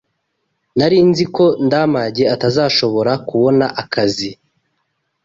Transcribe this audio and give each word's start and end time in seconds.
Nari 0.77 0.99
nzi 1.09 1.25
ko 1.35 1.45
Ndamage 1.65 2.23
atazashobora 2.35 3.11
kubona 3.27 3.65
akazi. 3.81 4.29